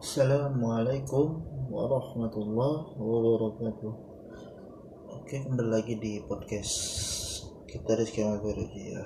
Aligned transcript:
Assalamualaikum 0.00 1.44
warahmatullahi 1.68 2.96
wabarakatuh. 2.96 3.94
Oke 5.12 5.44
kembali 5.44 5.68
lagi 5.68 6.00
di 6.00 6.24
podcast 6.24 6.72
kita 7.68 8.00
di 8.00 8.08
skema 8.08 8.40
ya. 8.96 9.04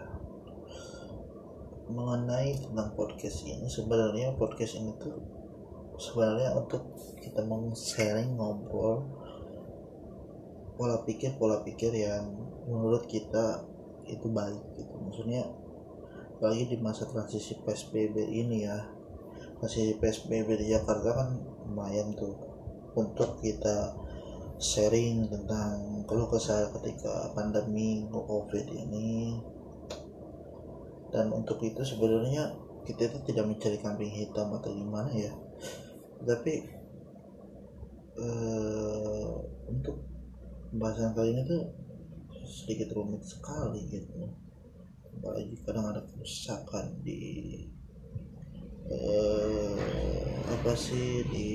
Mengenai 1.90 2.62
tentang 2.62 2.94
podcast 2.94 3.42
ini 3.42 3.66
sebenarnya 3.66 4.38
podcast 4.38 4.78
ini 4.78 4.94
tuh 5.02 5.18
sebenarnya 5.98 6.54
untuk 6.62 6.86
kita 7.18 7.42
sharing 7.74 8.38
ngobrol 8.38 9.02
pola 10.79 11.02
pikir 11.02 11.34
pola 11.42 11.66
pikir 11.66 11.90
yang 11.90 12.38
menurut 12.70 13.02
kita 13.11 13.66
itu 14.06 14.30
baik 14.30 14.62
gitu. 14.79 14.95
Maksudnya 14.95 15.42
apalagi 16.38 16.70
di 16.70 16.79
masa 16.79 17.11
transisi 17.11 17.58
PSBB 17.66 18.14
ini 18.30 18.62
ya 18.62 18.93
masih 19.64 19.96
PSBB 19.96 20.60
di 20.60 20.76
Jakarta 20.76 21.08
kan 21.16 21.40
lumayan 21.64 22.12
tuh 22.12 22.36
untuk 22.92 23.41
kita 23.41 23.96
sharing 24.60 25.24
tentang 25.32 26.05
kalau 26.05 26.28
kesal 26.28 26.68
ketika 26.77 27.32
pandemi 27.32 28.05
COVID 28.12 28.66
ini. 28.69 29.41
Dan 31.08 31.32
untuk 31.32 31.64
itu 31.64 31.80
sebenarnya 31.80 32.52
kita 32.84 33.08
itu 33.08 33.19
tidak 33.32 33.48
mencari 33.48 33.80
kambing 33.80 34.12
hitam 34.12 34.52
atau 34.52 34.69
gimana 34.69 35.08
ya. 35.16 35.32
Tapi 36.20 36.55
uh, 38.20 39.33
untuk 39.72 39.96
pembahasan 40.69 41.16
kali 41.16 41.33
ini 41.33 41.42
tuh 41.48 41.62
sedikit 42.44 42.92
rumit 42.92 43.24
sekali 43.24 43.88
gitu. 43.88 44.28
Apalagi 45.16 45.56
kadang 45.64 45.88
ada 45.88 46.05
kerusakan 46.05 47.00
di 47.00 47.22
eh, 48.91 49.23
apa 50.64 50.80
sih 50.80 51.20
di 51.28 51.48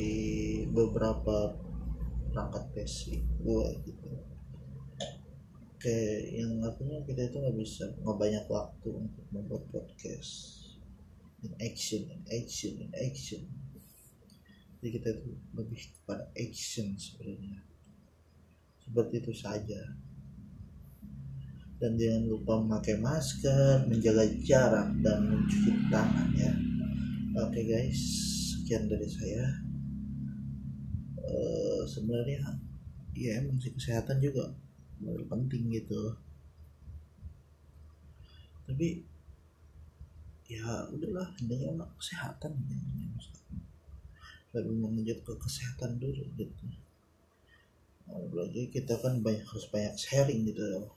beberapa 0.70 1.58
perangkat 2.30 2.62
basic 2.78 3.26
gue 3.42 3.68
gitu. 3.90 4.06
Kayak 5.82 6.30
yang 6.38 6.62
artinya 6.62 7.02
kita 7.10 7.26
itu 7.26 7.42
nggak 7.42 7.58
bisa 7.58 7.90
nggak 8.06 8.18
banyak 8.22 8.46
waktu 8.46 8.90
untuk 8.94 9.26
membuat 9.34 9.66
podcast. 9.74 10.62
In 11.42 11.58
action 11.58 12.06
in 12.06 12.22
action 12.30 12.86
in 12.86 12.94
action. 13.02 13.50
Jadi 14.78 15.02
kita 15.02 15.10
itu 15.18 15.34
lebih 15.58 15.90
kepada 15.90 16.30
action 16.38 16.94
sebenarnya. 16.94 17.66
Seperti 18.86 19.14
itu 19.26 19.34
saja. 19.34 19.82
Dan 21.82 21.98
jangan 21.98 22.30
lupa 22.30 22.62
memakai 22.62 23.02
masker 23.02 23.90
menjaga 23.90 24.30
jarak 24.46 24.94
dan 25.02 25.34
mencuci 25.34 25.90
tangan 25.90 26.30
ya. 26.38 26.54
Oke 27.42 27.58
okay 27.58 27.66
guys 27.66 28.29
sekian 28.70 28.86
dari 28.86 29.10
saya. 29.10 29.50
Uh, 31.26 31.82
sebenarnya 31.90 32.54
ya 33.18 33.42
emang 33.42 33.58
sih 33.58 33.74
kesehatan 33.74 34.22
juga 34.22 34.46
penting 35.26 35.74
gitu. 35.74 36.14
Tapi 38.70 39.02
ya 40.54 40.86
udahlah 40.94 41.34
intinya 41.42 41.82
mah 41.82 41.90
kesehatan 41.98 42.54
intinya 42.62 43.18
lebih 44.54 44.78
mengejar 44.78 45.18
ke 45.26 45.34
kesehatan 45.34 45.98
dulu 45.98 46.30
gitu. 46.38 46.70
Apalagi 48.06 48.70
kita 48.70 49.02
kan 49.02 49.18
banyak 49.26 49.50
harus 49.50 49.66
banyak 49.74 49.98
sharing 49.98 50.46
gitu. 50.46 50.94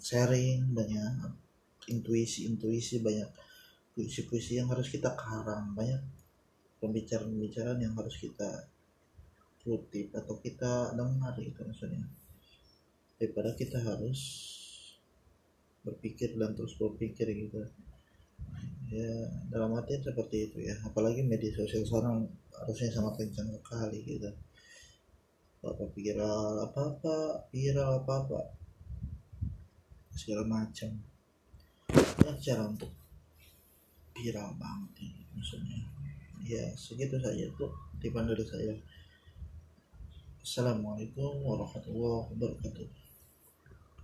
Sharing 0.00 0.72
banyak 0.72 1.28
intuisi 1.92 2.48
intuisi 2.48 3.04
banyak 3.04 3.28
puisi-puisi 3.96 4.60
yang 4.60 4.68
harus 4.68 4.92
kita 4.92 5.16
karang 5.16 5.72
banyak 5.72 6.04
pembicaraan-pembicaraan 6.84 7.80
yang 7.80 7.96
harus 7.96 8.12
kita 8.20 8.68
kutip 9.64 10.12
atau 10.12 10.36
kita 10.44 10.92
dengar 10.92 11.32
gitu 11.40 11.64
maksudnya. 11.64 12.04
Daripada 13.16 13.56
kita 13.56 13.80
harus 13.80 14.20
berpikir 15.80 16.36
dan 16.36 16.52
terus 16.52 16.76
berpikir 16.76 17.24
gitu. 17.32 17.64
Ya 18.92 19.32
dalam 19.48 19.72
artian 19.80 20.04
seperti 20.04 20.52
itu 20.52 20.58
ya. 20.60 20.76
Apalagi 20.84 21.24
media 21.24 21.50
sosial 21.56 21.88
sekarang 21.88 22.28
harusnya 22.52 22.92
sangat 22.92 23.24
kencang 23.24 23.48
sekali 23.48 24.04
gitu. 24.04 24.28
Apa 25.64 25.88
viral 25.96 26.68
apa 26.68 26.80
apa 26.94 27.16
viral 27.48 28.04
apa 28.04 28.12
apa 28.28 28.40
segala 30.12 30.44
macam. 30.44 31.00
Ya 32.20 32.32
cara 32.38 32.68
untuk 32.68 32.92
viral 34.16 34.56
banget 34.56 35.04
ini 35.04 35.22
maksudnya. 35.36 35.80
Ya 36.40 36.64
segitu 36.72 37.20
saja 37.20 37.44
tuh 37.60 37.68
tipan 38.00 38.24
dari 38.24 38.44
saya. 38.48 38.72
Assalamualaikum 40.40 41.44
warahmatullahi 41.44 42.32
wabarakatuh 42.32 43.05